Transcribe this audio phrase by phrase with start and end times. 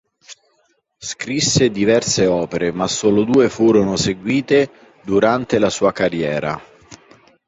[0.97, 6.59] Scrisse diverse opere, ma solo due furono eseguite durante la sua carriera.